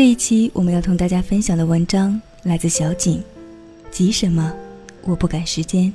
[0.00, 3.22] 这一期我们要同大家分享的文章来自小景，
[3.90, 4.50] 急什么？
[5.02, 5.92] 我不赶时间。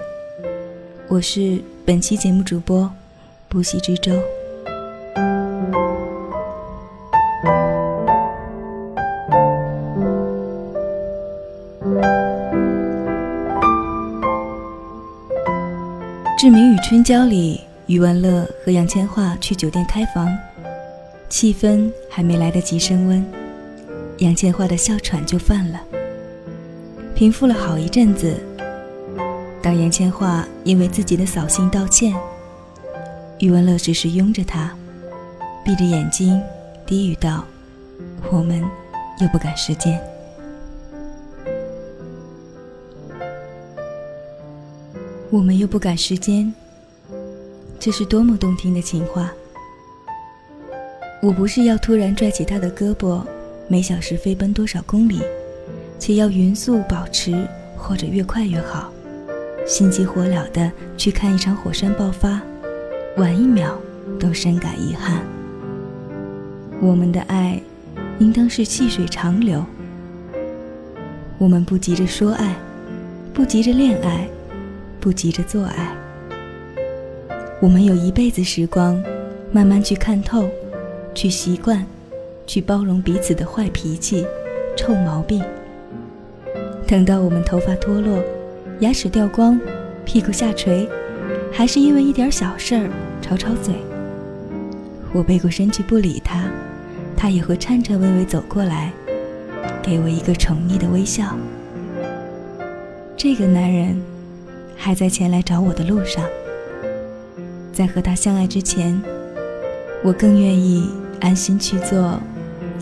[1.07, 2.87] 我是本期节目主播，
[3.49, 4.11] 不息之舟。
[16.37, 20.31] 《志明与春娇》里，余文乐和杨千嬅去酒店开房，
[21.27, 23.25] 气氛还没来得及升温，
[24.19, 25.81] 杨千嬅的哮喘就犯了。
[27.13, 28.35] 平复了好一阵子，
[29.61, 32.13] 当杨千嬅因为自己的扫兴道歉，
[33.39, 34.75] 余文乐只是拥着她，
[35.63, 36.41] 闭着眼睛，
[36.85, 37.45] 低语道
[38.31, 38.63] ：“我们
[39.21, 39.99] 又不赶时间。”
[45.31, 46.53] 我们又不赶时间，
[47.77, 49.33] 这是多么动听的情话！
[51.21, 53.21] 我不是要突然拽起他的胳膊，
[53.67, 55.21] 每小时飞奔多少公里，
[55.97, 58.91] 且要匀速保持或者越快越好，
[59.65, 62.39] 心急火燎的去看一场火山爆发，
[63.17, 63.75] 晚一秒
[64.19, 65.19] 都深感遗憾。
[66.81, 67.59] 我们的爱，
[68.19, 69.65] 应当是细水长流。
[71.37, 72.55] 我们不急着说爱，
[73.33, 74.27] 不急着恋爱。
[74.97, 75.95] 不急着做爱，
[77.61, 78.99] 我们有一辈子时光，
[79.51, 80.49] 慢慢去看透，
[81.13, 81.85] 去习惯，
[82.45, 84.25] 去包容彼此的坏脾气、
[84.75, 85.43] 臭毛病。
[86.87, 88.23] 等到我们头发脱落，
[88.79, 89.59] 牙齿掉光，
[90.05, 90.87] 屁股下垂，
[91.51, 92.89] 还是因为一点小事儿
[93.21, 93.73] 吵吵嘴，
[95.13, 96.45] 我背过身去不理他，
[97.15, 98.91] 他也会颤颤巍巍走过来，
[99.81, 101.35] 给我一个宠溺的微笑。
[103.15, 104.01] 这个男人。
[104.77, 106.23] 还在前来找我的路上，
[107.71, 109.01] 在和他相爱之前，
[110.03, 110.87] 我更愿意
[111.21, 112.19] 安心去做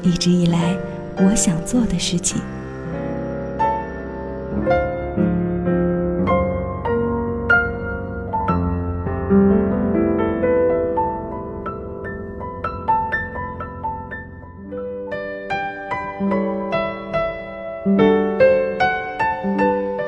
[0.03, 0.77] 一直以来
[1.17, 2.41] 我想做的事情。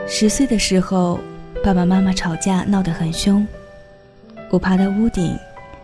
[0.08, 1.20] 十岁的时候。
[1.64, 3.44] 爸爸妈妈吵架闹得很凶，
[4.52, 5.36] 我爬到屋顶，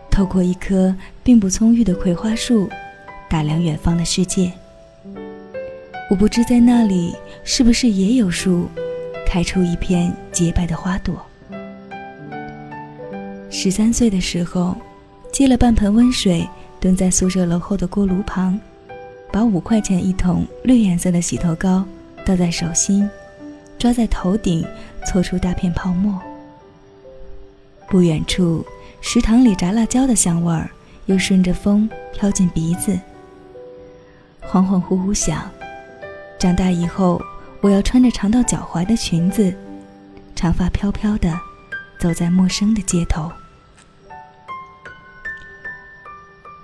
[0.08, 0.94] 透过一棵
[1.24, 2.70] 并不葱郁的葵花树，
[3.32, 4.52] 打量远方的世界。
[6.10, 8.68] 我不知在那里是不是也有树，
[9.26, 11.16] 开出一片洁白的花朵。
[13.48, 14.76] 十三岁的时候，
[15.32, 16.46] 接了半盆温水，
[16.78, 18.60] 蹲在宿舍楼后的锅炉旁，
[19.32, 21.82] 把五块钱一桶绿颜色的洗头膏
[22.26, 23.08] 倒在手心。
[23.78, 24.62] 抓在头顶，
[25.06, 26.20] 搓出大片泡沫。
[27.88, 28.62] 不远处，
[29.00, 30.68] 食堂里炸辣椒的香味儿
[31.06, 33.00] 又顺着风飘进鼻子。
[34.46, 35.50] 恍恍惚惚想，
[36.38, 37.20] 长大以后
[37.60, 39.54] 我要穿着长到脚踝的裙子，
[40.34, 41.38] 长发飘飘的，
[41.98, 43.30] 走在陌生的街头。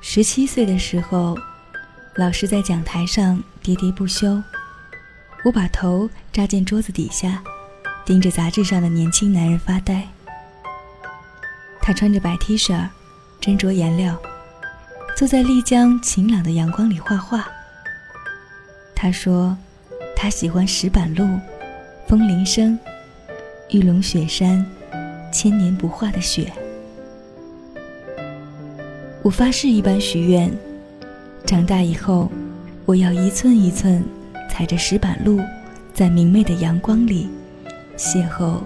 [0.00, 1.37] 十七岁的时候，
[2.16, 4.43] 老师在讲台上喋喋不休。
[5.45, 7.43] 我把头扎进桌子底下，
[8.05, 10.06] 盯着杂志上的年轻男人发呆。
[11.81, 12.89] 他穿着白 T 恤，
[13.41, 14.21] 斟酌颜料，
[15.16, 17.49] 坐在丽江晴朗的阳光里画画。
[19.00, 19.56] 他说
[20.16, 21.25] ：“他喜欢石板路、
[22.09, 22.76] 风铃声、
[23.70, 24.66] 玉龙雪山、
[25.32, 26.53] 千年不化的雪。”
[29.22, 30.50] 我发誓一般许愿：
[31.47, 32.28] 长大以后，
[32.84, 34.03] 我要一寸一寸。
[34.50, 35.41] 踩着石板路，
[35.94, 37.28] 在明媚的阳光里，
[37.97, 38.60] 邂逅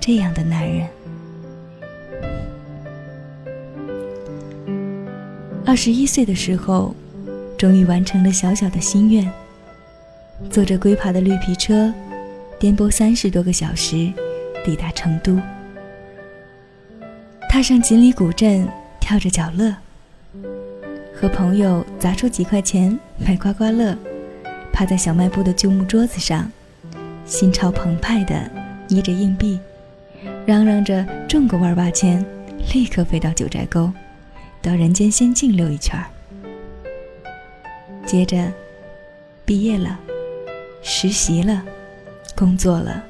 [0.00, 0.88] 这样的男人。
[5.64, 6.92] 二十一岁的时候，
[7.56, 9.30] 终于完成了小小的心愿。
[10.50, 11.92] 坐着龟爬的绿皮车，
[12.58, 14.12] 颠簸三十多个小时，
[14.64, 15.38] 抵达成都。
[17.48, 18.68] 踏上锦里古镇，
[19.00, 19.74] 跳着脚乐，
[21.14, 23.96] 和朋友砸出几块钱买刮刮乐。
[24.72, 26.52] 趴在小卖部的旧木桌子上，
[27.24, 28.50] 心潮澎湃地
[28.88, 29.58] 捏着硬币，
[30.44, 32.22] 嚷嚷着中个万八千，
[32.74, 33.90] 立刻飞到九寨沟，
[34.60, 36.04] 到人间仙境溜一圈儿。
[38.04, 38.52] 接着，
[39.46, 39.98] 毕业了，
[40.82, 41.62] 实习了，
[42.36, 43.02] 工作了，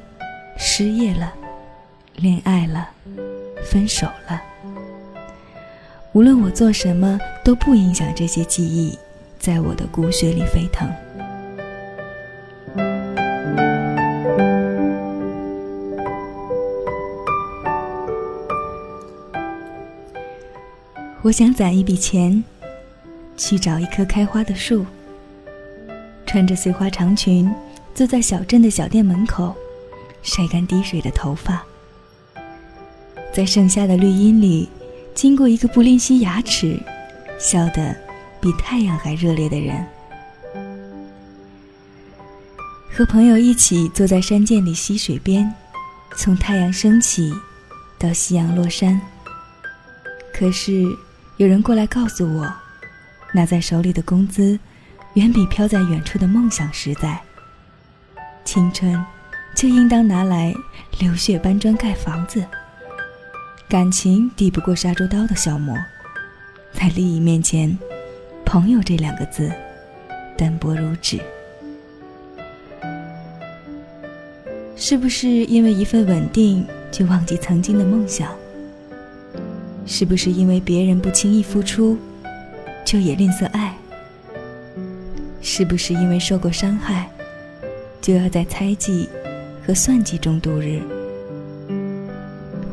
[0.57, 1.33] 失业了，
[2.17, 2.89] 恋爱了，
[3.65, 4.43] 分手了。
[6.13, 8.99] 无论我做什么，都不影响这些记忆
[9.39, 10.91] 在我的骨血里沸腾。
[21.23, 22.43] 我想攒一笔钱，
[23.37, 24.87] 去找一棵开花的树，
[26.27, 27.51] 穿着碎花长裙，
[27.95, 29.55] 坐在小镇的小店门口，
[30.23, 31.65] 晒干滴水的头发。
[33.33, 34.69] 在盛夏的绿荫里，
[35.15, 36.79] 经过一个不吝惜牙齿、
[37.39, 37.97] 笑得
[38.41, 39.87] 比太阳还热烈的人。
[42.91, 45.53] 和朋友一起坐在山涧里溪水边，
[46.17, 47.33] 从太阳升起
[47.99, 49.01] 到夕阳落山。
[50.33, 50.85] 可是，
[51.37, 52.51] 有人过来告诉我，
[53.33, 54.59] 拿在手里的工资，
[55.17, 57.19] 远比飘在远处的梦想实在。
[58.45, 59.03] 青春，
[59.55, 60.55] 就应当拿来
[61.01, 62.45] 流血搬砖盖房子。
[63.67, 65.75] 感情抵不过杀猪刀的消磨，
[66.75, 67.77] 在利益面前，
[68.45, 69.51] 朋友这两个字，
[70.37, 71.19] 淡薄如纸。
[74.77, 78.31] 是不是因为一份稳定就忘记曾经的梦想？
[79.87, 81.97] 是不是因为别人不轻易付出，
[82.85, 83.75] 就也吝啬爱？
[85.49, 87.09] 是不是因为受过伤害，
[88.03, 89.09] 就要在猜忌
[89.65, 90.83] 和算计中度日？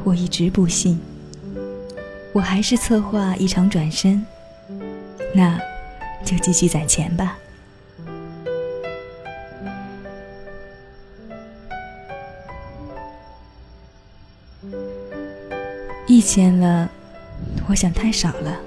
[0.03, 0.99] 我一直不信，
[2.33, 4.25] 我还是策划一场转身，
[5.35, 5.55] 那
[6.25, 7.37] 就继续攒钱吧。
[16.07, 16.89] 一千了，
[17.67, 18.57] 我想太少了；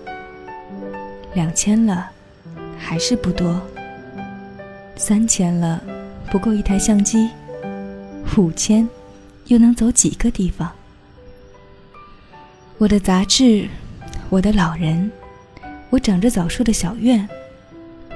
[1.35, 2.09] 两千了，
[2.79, 3.61] 还是不多；
[4.99, 5.83] 三千了，
[6.31, 7.29] 不够一台相机；
[8.37, 8.89] 五千，
[9.47, 10.73] 又能走几个地方？
[12.79, 13.69] 我的杂志，
[14.31, 15.11] 我的老人，
[15.91, 17.29] 我长着枣树的小院，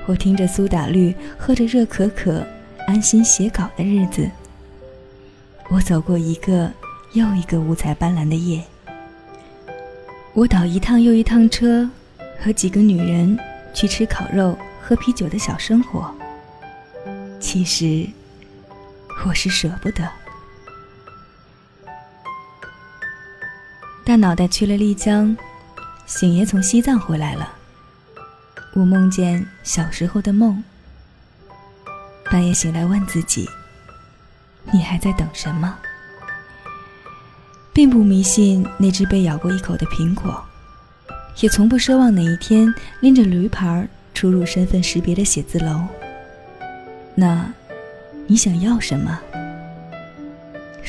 [0.06, 2.44] 我听着苏打绿，喝着热可可，
[2.87, 4.29] 安心写稿的日子。
[5.69, 6.71] 我走过一个
[7.12, 8.65] 又一个五彩斑斓的夜，
[10.33, 11.88] 我倒一趟又一趟车，
[12.41, 13.38] 和几个女人
[13.75, 16.12] 去吃烤肉、喝啤酒的小生活。
[17.40, 18.06] 其实，
[19.25, 20.06] 我是舍不得。
[24.04, 25.34] 大脑袋去了丽江，
[26.04, 27.50] 醒爷从西藏回来了。
[28.75, 30.62] 我梦见小时候的梦，
[32.31, 33.48] 半夜醒来问自己：
[34.70, 35.78] 你还在等什么？
[37.72, 40.44] 并不迷信那只被咬过一口的苹果，
[41.40, 45.81] 也从不奢望哪一天拎着驴牌出入身份识别的写字楼。
[47.15, 47.53] 那，
[48.27, 49.19] 你想要什么？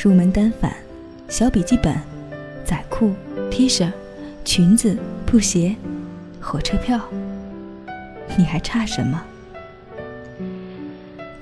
[0.02, 0.72] 入门单反，
[1.28, 1.94] 小笔记本。
[2.64, 3.12] 仔裤、
[3.50, 3.90] T 恤、
[4.44, 4.96] 裙子、
[5.26, 5.74] 布鞋、
[6.40, 6.98] 火车票，
[8.36, 9.20] 你还差什么？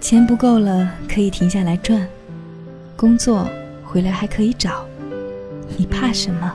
[0.00, 2.00] 钱不够了，可以停下来赚；
[2.96, 3.46] 工作
[3.84, 4.84] 回来还可以找，
[5.76, 6.52] 你怕什么？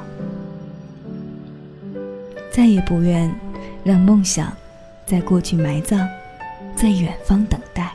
[2.51, 3.33] 再也不愿
[3.83, 4.51] 让梦想
[5.05, 6.05] 在过去埋葬，
[6.75, 7.93] 在远方等待。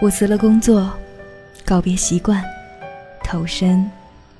[0.00, 0.92] 我辞了工作，
[1.64, 2.42] 告别习惯，
[3.24, 3.90] 投身。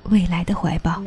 [0.03, 1.03] 未来的怀抱。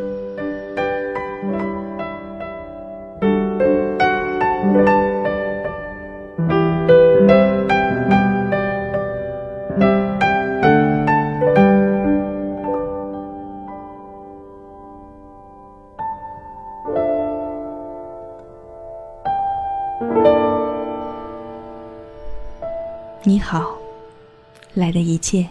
[25.22, 25.46] 切。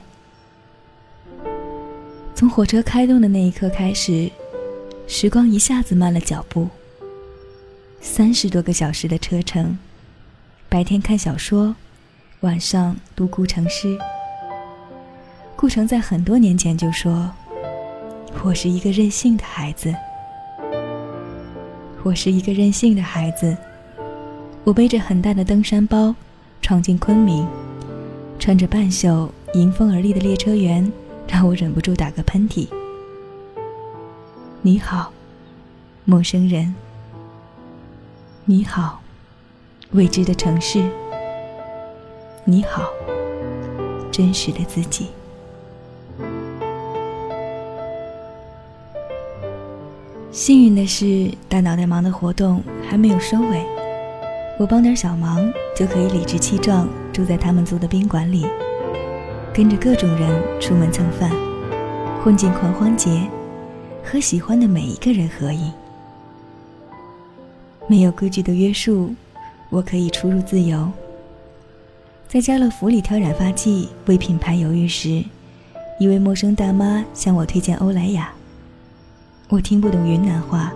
[2.36, 4.30] 从火车开动的那一刻开始，
[5.08, 6.68] 时光一下子慢了脚步。
[8.01, 9.78] 三十多个小时的车程，
[10.68, 11.75] 白天看小说，
[12.42, 13.98] 晚上读顾城诗。
[15.56, 17.32] 顾城在很多年前就说
[18.44, 19.96] ：“我是一个任性的孩子，
[22.01, 23.56] 我是一个任性的孩子。”
[24.66, 26.16] 我背着很大的登山包，
[26.62, 27.48] 闯进昆明，
[28.41, 30.91] 穿着半袖迎风而立的列车员。
[31.27, 32.67] 让我忍不住打个喷嚏。
[34.63, 35.13] 你好，
[36.03, 36.75] 陌生人。
[38.43, 39.00] 你好，
[39.91, 40.83] 未知的城市。
[42.43, 42.89] 你好，
[44.12, 45.07] 真实的自己。
[50.31, 53.63] 幸运的是，大脑袋忙的活动还没有收尾，
[54.60, 58.46] 我帮点小忙就可以理直气壮住在他们租的宾馆里。
[59.53, 61.30] 跟着各种人出门蹭饭，
[62.24, 63.27] 混进狂欢节，
[64.01, 65.72] 和喜欢的每一个人合影。
[67.88, 69.13] 没有规矩的约束，
[69.70, 70.89] 我可以出入自由。
[72.30, 75.22] 在家乐福里挑染发剂，为品牌犹豫时，
[76.00, 78.32] 一位陌生大妈向我推荐欧莱雅。
[79.50, 80.72] 我听不懂云南话，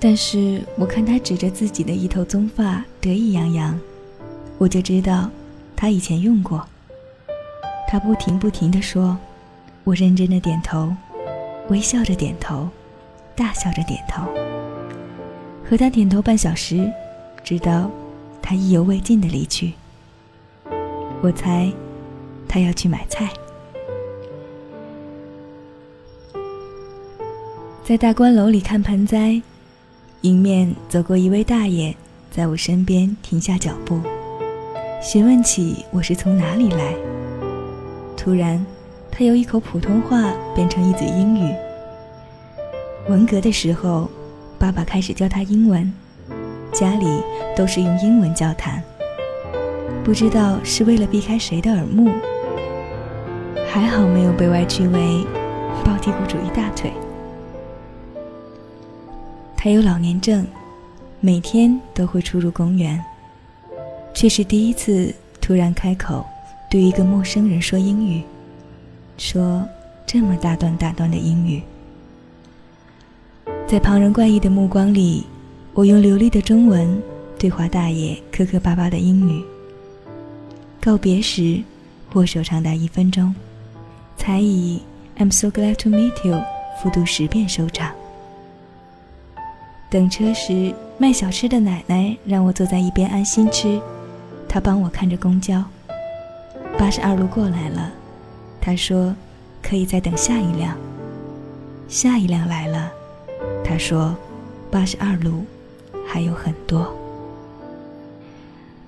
[0.00, 3.78] 但是我看她指着自己的一头棕发，得意洋洋。
[4.58, 5.30] 我就知道
[5.74, 6.66] 他以前用过。
[7.88, 9.16] 他不停不停地说，
[9.84, 10.94] 我认真的点头，
[11.68, 12.68] 微笑着点头，
[13.34, 14.24] 大笑着点头。
[15.64, 16.90] 和他点头半小时，
[17.42, 17.90] 直到
[18.42, 19.72] 他意犹未尽的离去。
[21.22, 21.72] 我猜，
[22.46, 23.30] 他要去买菜。
[27.84, 29.40] 在大观楼里看盆栽，
[30.20, 31.94] 迎面走过一位大爷，
[32.30, 33.98] 在我身边停下脚步，
[35.00, 36.92] 询问起我是从哪里来。
[38.16, 38.64] 突然，
[39.12, 41.54] 他由一口普通话变成一嘴英语。
[43.08, 44.10] 文革的时候，
[44.58, 45.90] 爸爸开始教他英文，
[46.72, 47.06] 家里
[47.56, 48.82] 都是用英文交谈。
[50.02, 52.10] 不知道是为了避开谁的耳目，
[53.68, 55.24] 还好没有被歪曲为
[55.84, 56.92] 抱帝国主义大腿。
[59.56, 60.44] 他有老年症，
[61.20, 63.02] 每天都会出入公园，
[64.18, 66.26] 却是第一次突然开口。
[66.68, 68.20] 对一个陌生人说英语，
[69.16, 69.64] 说
[70.04, 71.62] 这么大段大段的英语，
[73.64, 75.24] 在旁人怪异的目光里，
[75.72, 77.00] 我用流利的中文
[77.38, 79.40] 对话大爷磕磕巴巴的英语。
[80.80, 81.62] 告别时，
[82.14, 83.32] 握手长达一分钟，
[84.16, 84.82] 才以
[85.16, 86.42] "I'm so glad to meet you"
[86.82, 87.92] 复读十遍收场。
[89.88, 93.80] 等车时，卖小吃的奶奶让我坐在一边安心吃，
[94.58, 95.62] 他帮我看着公交。
[96.76, 97.92] 八十二路过来了，
[98.60, 99.14] 他说
[99.62, 100.76] ：“可以再等下一辆。”
[101.86, 102.90] 下一辆来了，
[103.64, 104.16] 他说
[104.68, 105.44] ：“八十二路
[106.04, 106.92] 还有很多。”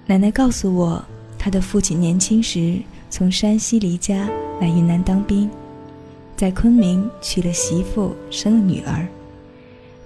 [0.06, 1.04] 奶奶告诉我，
[1.38, 4.28] 他的父亲年轻时从山西离家
[4.60, 5.48] 来云南当兵，
[6.36, 9.06] 在昆明娶了媳妇，生了女儿，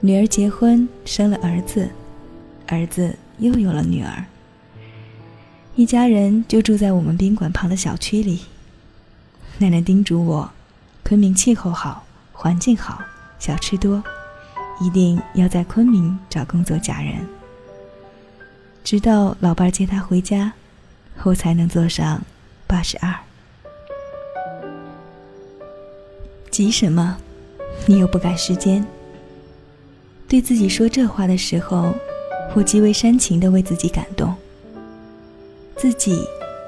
[0.00, 1.88] 女儿结婚生了儿子，
[2.66, 4.26] 儿子又有了女儿。
[5.76, 8.43] 一家人就住在我们宾馆旁的小区里。
[9.59, 10.49] 奶奶叮嘱我，
[11.02, 13.02] 昆明气候好，环境好，
[13.40, 14.00] 小吃多，
[14.81, 17.26] 一定要在昆明找工作嫁人。
[18.85, 20.52] 直到老伴接她回家，
[21.25, 22.23] 我才能坐上
[22.69, 23.12] 八十二。
[26.52, 27.16] 急什么？
[27.85, 28.87] 你又不赶时间。
[30.28, 31.93] 对自己说这话的时候，
[32.54, 34.33] 我极为煽情的为自己感动。
[35.76, 36.25] 自己，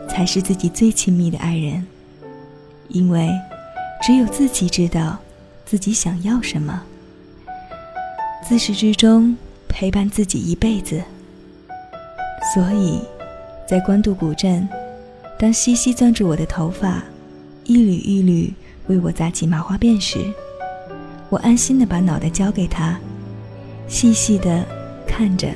[0.09, 1.87] 才是自己最亲密的爱人，
[2.89, 3.31] 因为
[4.03, 5.19] 只有自己知道
[5.65, 6.83] 自己想要什么，
[8.47, 9.37] 自始至终
[9.69, 11.03] 陪伴自己一辈子。
[12.55, 13.01] 所以，
[13.67, 14.69] 在官渡古镇，
[15.39, 17.03] 当西西攥住我的头发，
[17.65, 18.53] 一缕一缕
[18.87, 20.19] 为我扎起麻花辫时，
[21.29, 22.99] 我安心的把脑袋交给他，
[23.89, 24.65] 细细的
[25.07, 25.49] 看着，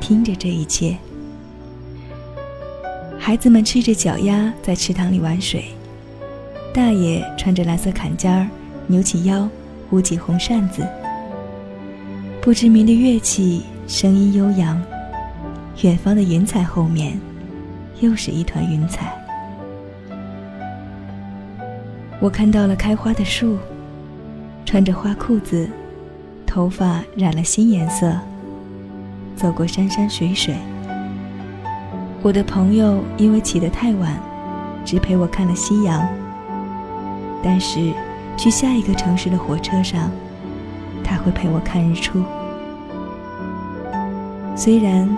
[0.00, 0.96] 听着这一切。
[3.30, 5.66] 孩子们吃着脚丫在池塘里玩水，
[6.74, 8.48] 大爷穿着蓝色坎肩儿，
[8.88, 9.48] 扭起腰，
[9.90, 10.84] 舞起红扇子。
[12.42, 14.82] 不知名的乐器声音悠扬，
[15.82, 17.20] 远方的云彩后面，
[18.00, 19.12] 又是一团云彩。
[22.18, 23.56] 我看到了开花的树，
[24.66, 25.70] 穿着花裤子，
[26.44, 28.12] 头发染了新颜色，
[29.36, 30.52] 走过山山水水。
[32.22, 34.14] 我的朋友因为起得太晚，
[34.84, 36.06] 只陪我看了夕阳。
[37.42, 37.94] 但是，
[38.36, 40.10] 去下一个城市的火车上，
[41.02, 42.22] 他会陪我看日出。
[44.54, 45.08] 虽然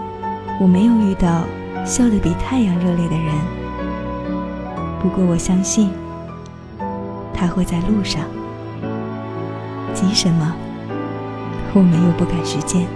[0.60, 1.42] 我没有遇到
[1.84, 3.34] 笑得比太阳热烈的人，
[5.02, 5.90] 不过我相信
[7.34, 8.22] 他会在路上。
[9.92, 10.54] 急什么？
[11.74, 12.86] 我们又不赶时间。